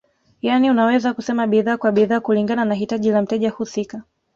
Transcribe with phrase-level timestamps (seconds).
[0.41, 4.03] Yani unaweza kusema bidhaa kwa bidhaa kulingana na hitaji la mteja husika